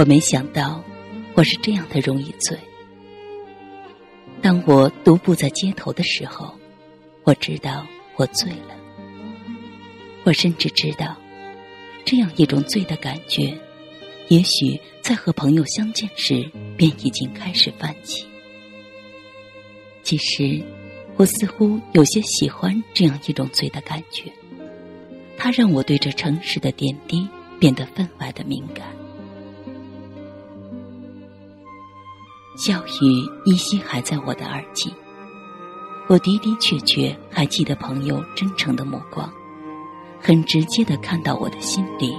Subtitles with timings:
[0.00, 0.82] 我没想到，
[1.34, 2.56] 我是这样的容易醉。
[4.40, 6.54] 当我独步在街头的时候，
[7.22, 7.86] 我知道
[8.16, 8.74] 我醉了。
[10.24, 11.14] 我甚至知道，
[12.02, 13.54] 这样一种醉的感觉，
[14.28, 18.24] 也许在和朋友相见时便已经开始泛起。
[20.02, 20.64] 其实，
[21.18, 24.32] 我似乎有些喜欢这样一种醉的感觉，
[25.36, 27.28] 它让我对这城市的点滴
[27.58, 28.86] 变得分外的敏感。
[32.60, 34.92] 笑语依稀还在我的耳际，
[36.08, 39.32] 我的的确确还记得朋友真诚的目光。
[40.20, 42.14] 很直接的看到我的心里，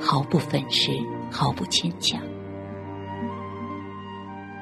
[0.00, 0.90] 毫不粉饰，
[1.30, 2.20] 毫不牵强。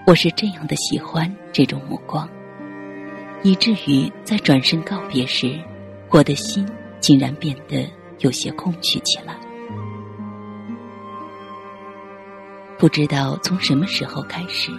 [0.07, 2.29] 我是这样的喜欢这种目光，
[3.43, 5.59] 以至于在转身告别时，
[6.11, 6.69] 我的心
[7.01, 9.35] 竟然变得有些空虚起来。
[12.77, 14.71] 不知道从什么时候开始，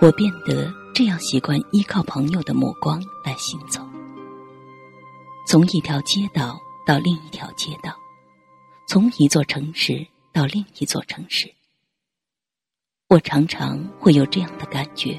[0.00, 3.80] 我变得这样习惯依靠朋友的目光来行走，
[5.46, 6.58] 从一条街道。
[6.86, 7.96] 到另一条街道，
[8.86, 11.50] 从一座城市到另一座城市，
[13.08, 15.18] 我常常会有这样的感觉，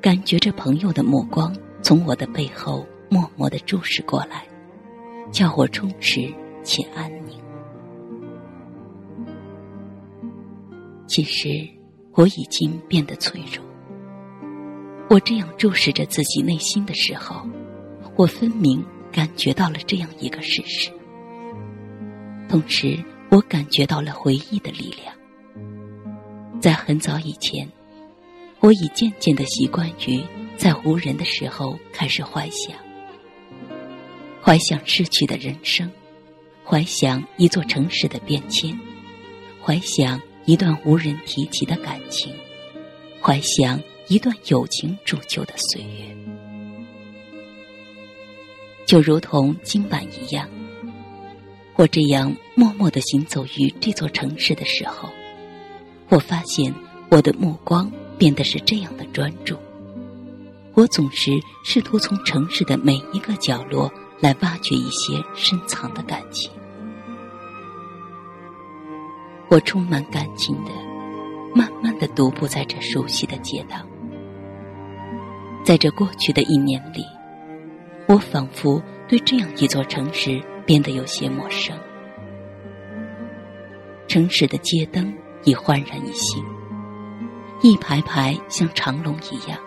[0.00, 4.44] 感觉着朋友的目光从我的背后默默的注视过来，
[5.30, 6.28] 叫我充实
[6.64, 7.40] 且安宁。
[11.06, 11.48] 其实
[12.18, 13.64] 我已经变得脆弱，
[15.08, 17.46] 我这样注视着自己内心的时候，
[18.16, 18.84] 我分明。
[19.10, 20.90] 感觉到了这样一个事实，
[22.46, 26.60] 同时我感觉到了回忆的力量。
[26.60, 27.66] 在很早以前，
[28.60, 30.22] 我已渐渐的习惯于
[30.58, 32.76] 在无人的时候开始怀想，
[34.42, 35.90] 怀想逝去的人生，
[36.62, 38.78] 怀想一座城市的变迁，
[39.64, 42.34] 怀想一段无人提起的感情，
[43.20, 46.16] 怀想一段友情铸就的岁月。
[48.86, 50.48] 就如同今晚一样，
[51.74, 55.10] 我这样默默的行走于这座城市的时候，
[56.08, 56.74] 我发现
[57.10, 59.54] 我的目光变得是这样的专注。
[60.72, 61.32] 我总是
[61.62, 66.50] 试图从城市的每一个角落来挖掘一些深藏的感情。
[69.50, 70.70] 我充满感情的，
[71.54, 73.78] 慢慢的独步在这熟悉的街道，
[75.64, 77.04] 在这过去的一年里。
[78.06, 81.76] 我仿佛对这样一座城市变得有些陌生。
[84.06, 85.12] 城市的街灯
[85.44, 86.42] 已焕然一新，
[87.60, 89.58] 一排排像长龙一样，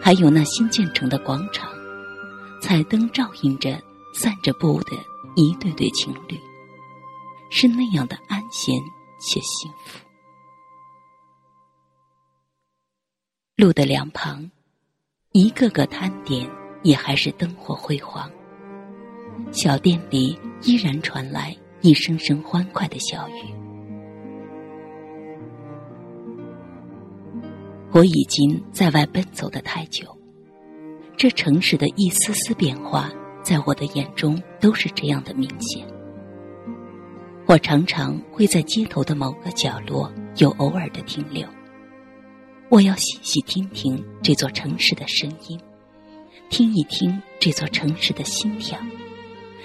[0.00, 1.70] 还有那新建成的广场，
[2.62, 3.78] 彩灯照映着
[4.14, 4.92] 散着步的
[5.36, 6.38] 一对对情侣，
[7.50, 8.80] 是那样的安闲
[9.18, 9.98] 且幸福。
[13.56, 14.50] 路的两旁，
[15.32, 16.48] 一个个摊点。
[16.84, 18.30] 也还是灯火辉煌，
[19.50, 23.54] 小店里依然传来一声声欢快的笑语。
[27.90, 30.14] 我已经在外奔走的太久，
[31.16, 33.10] 这城市的一丝丝变化，
[33.42, 35.88] 在我的眼中都是这样的明显。
[37.46, 41.46] 我常常会在街头的某个角落有偶尔的停留，
[42.70, 45.60] 我要细细听听这座城市的声音。
[46.48, 48.78] 听一听这座城市的心跳，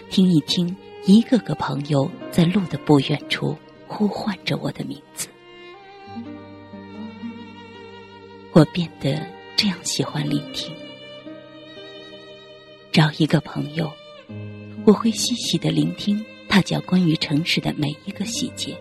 [0.09, 0.75] 听一听
[1.05, 3.57] 一个个朋友在路的不远处
[3.87, 5.29] 呼唤着我的名字。
[8.51, 9.25] 我变得
[9.55, 10.75] 这样喜欢聆听。
[12.91, 13.89] 找一个朋友，
[14.85, 18.75] 我会细细的聆听他讲关于城市的每一个细节，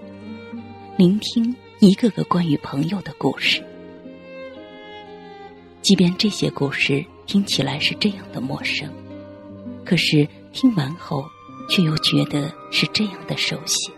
[0.97, 3.63] 聆听一个个关于朋友的故事，
[5.83, 7.05] 即便这些故事。
[7.27, 8.91] 听起来是这样的陌生，
[9.85, 11.23] 可是听完后，
[11.69, 13.93] 却又觉得是这样的熟悉，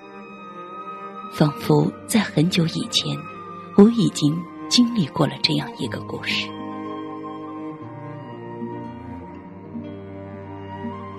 [1.32, 3.16] 仿佛在很久以前，
[3.76, 4.36] 我已经
[4.68, 6.48] 经历过了这样一个故事。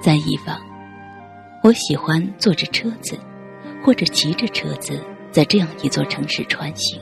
[0.02, 0.62] 在以往，
[1.64, 3.20] 我喜欢坐着车子，
[3.84, 5.00] 或者骑着车子，
[5.32, 7.00] 在这样一座城市穿行。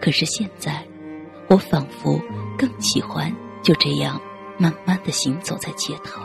[0.00, 0.86] 可是现在，
[1.48, 2.20] 我仿佛
[2.58, 3.34] 更喜欢。
[3.62, 4.20] 就这样，
[4.58, 6.22] 慢慢的行走在街头。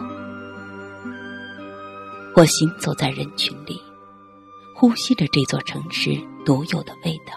[2.36, 3.82] 我行走在人群里，
[4.76, 6.12] 呼吸着这座城市
[6.46, 7.34] 独有的味道，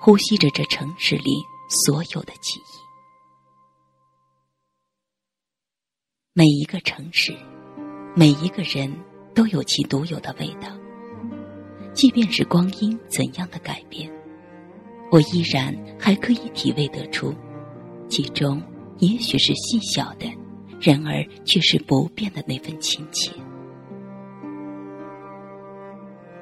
[0.00, 2.78] 呼吸着这城市里所有的记忆。
[6.32, 7.36] 每一个城市，
[8.18, 8.90] 每一个人
[9.34, 10.68] 都有其独有的味道。
[11.92, 14.10] 即便是光阴怎样的改变，
[15.10, 17.34] 我依然还可以体味得出，
[18.08, 18.62] 其中
[19.00, 20.26] 也许是细小的，
[20.80, 23.30] 然而却是不变的那份亲切。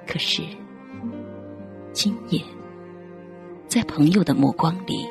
[0.07, 0.43] 可是，
[1.93, 2.41] 今夜，
[3.67, 5.09] 在朋友的目光里，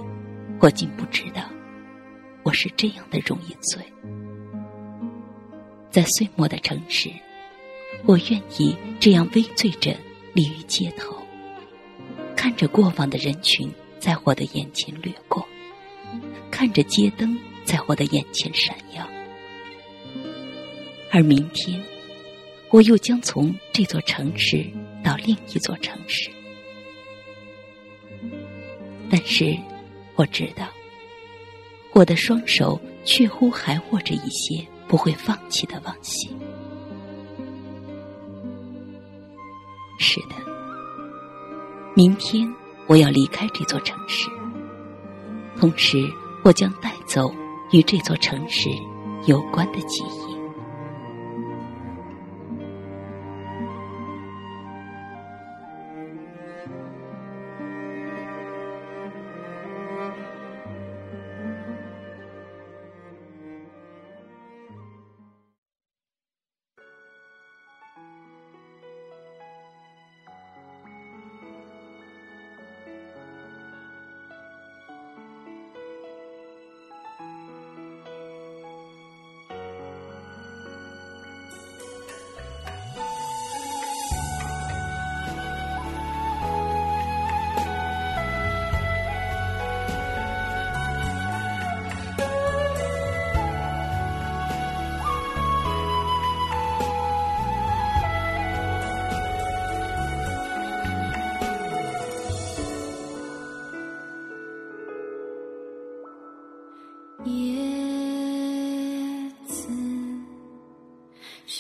[0.62, 1.42] 我竟不知道，
[2.44, 3.82] 我是这样的容易醉。
[5.94, 7.08] 在岁末的城市，
[8.08, 9.96] 我愿意这样微醉着
[10.34, 11.16] 立于街头，
[12.36, 15.48] 看着过往的人群在我的眼前掠过，
[16.50, 19.08] 看着街灯在我的眼前闪耀，
[21.12, 21.80] 而明天，
[22.72, 24.66] 我又将从这座城市
[25.04, 26.28] 到另一座城市。
[29.12, 29.56] 但是，
[30.16, 30.68] 我知道，
[31.92, 34.66] 我的双手却乎还握着一些。
[34.88, 36.30] 不会放弃的往昔。
[40.00, 40.36] 是的，
[41.96, 42.52] 明天
[42.88, 44.30] 我要离开这座城市，
[45.58, 46.12] 同时
[46.44, 47.34] 我将带走
[47.72, 48.70] 与这座城市
[49.26, 50.33] 有关的记忆。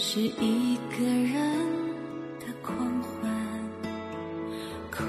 [0.00, 1.34] 是一个人
[2.38, 3.28] 的狂欢，
[4.92, 5.04] 狂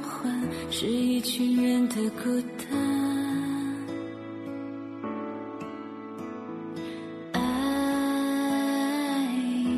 [0.00, 2.70] 欢是一群人的孤单。
[7.32, 7.40] 爱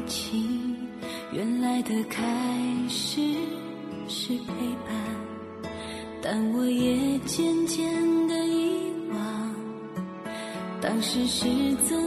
[0.07, 0.77] 情
[1.33, 2.23] 原来的开
[2.87, 3.23] 始
[4.09, 4.45] 是陪
[4.87, 4.95] 伴。
[6.21, 9.55] 但我也渐渐的遗忘，
[10.83, 11.49] 当时是
[11.89, 11.99] 怎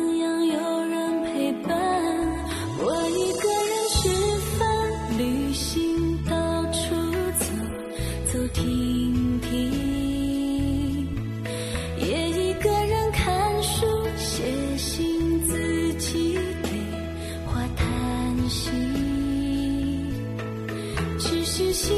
[21.58, 21.96] 只是心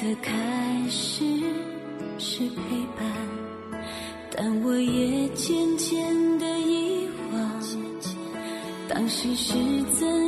[0.00, 0.32] 的开
[0.88, 1.24] 始
[2.18, 2.56] 是陪
[2.96, 3.82] 伴，
[4.30, 7.60] 但我也渐渐的遗忘，
[8.88, 9.54] 当时是
[9.98, 10.27] 怎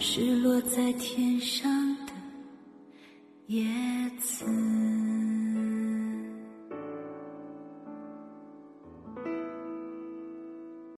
[0.00, 2.12] 是落在天上的
[3.48, 3.64] 叶
[4.20, 4.44] 子。